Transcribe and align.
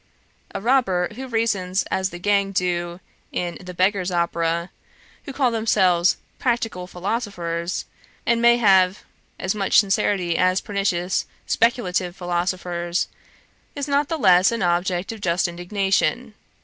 A 0.55 0.59
robber 0.59 1.09
who 1.13 1.27
reasons 1.27 1.83
as 1.91 2.09
the 2.09 2.17
gang 2.17 2.51
do 2.53 2.99
in 3.31 3.55
the 3.61 3.71
Beggar's 3.71 4.09
Opera, 4.09 4.71
who 5.25 5.31
call 5.31 5.51
themselves 5.51 6.17
practical 6.39 6.87
philosophers, 6.87 7.85
and 8.25 8.41
may 8.41 8.57
have 8.57 9.03
as 9.39 9.53
much 9.53 9.79
sincerity 9.79 10.39
as 10.39 10.59
pernicious 10.59 11.27
speculative 11.45 12.15
philosophers, 12.15 13.09
is 13.75 13.87
not 13.87 14.09
the 14.09 14.17
less 14.17 14.51
an 14.51 14.63
object 14.63 15.11
of 15.11 15.21
just 15.21 15.47
indignation. 15.47 16.33